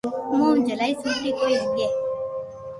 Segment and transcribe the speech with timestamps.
[0.31, 1.87] اووہ جھلائي سوٽي ڪوئي ھگي